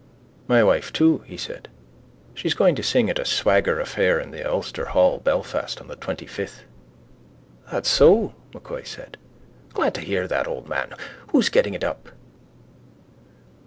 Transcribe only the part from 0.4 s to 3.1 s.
—My wife too, he said. She's going to sing